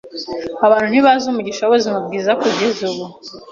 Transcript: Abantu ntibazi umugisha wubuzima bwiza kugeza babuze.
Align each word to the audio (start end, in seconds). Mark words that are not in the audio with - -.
Abantu 0.65 0.87
ntibazi 0.89 1.23
umugisha 1.27 1.63
wubuzima 1.63 1.97
bwiza 2.05 2.31
kugeza 2.41 2.81
babuze. 2.89 3.31